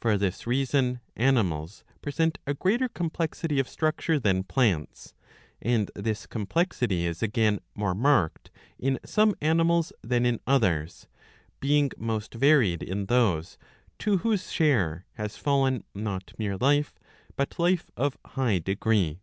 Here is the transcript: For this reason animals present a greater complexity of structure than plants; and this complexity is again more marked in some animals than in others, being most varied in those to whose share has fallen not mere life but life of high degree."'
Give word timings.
For 0.00 0.18
this 0.18 0.48
reason 0.48 0.98
animals 1.14 1.84
present 2.02 2.38
a 2.44 2.54
greater 2.54 2.88
complexity 2.88 3.60
of 3.60 3.68
structure 3.68 4.18
than 4.18 4.42
plants; 4.42 5.14
and 5.62 5.92
this 5.94 6.26
complexity 6.26 7.06
is 7.06 7.22
again 7.22 7.60
more 7.76 7.94
marked 7.94 8.50
in 8.80 8.98
some 9.04 9.32
animals 9.40 9.92
than 10.02 10.26
in 10.26 10.40
others, 10.44 11.06
being 11.60 11.92
most 11.96 12.34
varied 12.34 12.82
in 12.82 13.06
those 13.06 13.58
to 14.00 14.16
whose 14.26 14.50
share 14.50 15.06
has 15.12 15.36
fallen 15.36 15.84
not 15.94 16.32
mere 16.36 16.56
life 16.56 16.98
but 17.36 17.56
life 17.56 17.92
of 17.96 18.18
high 18.24 18.58
degree."' 18.58 19.20